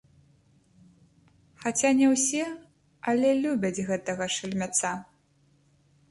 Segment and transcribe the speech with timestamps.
[1.65, 2.45] Хаця не ўсе,
[3.13, 4.95] але любяць гэтага шальмяца.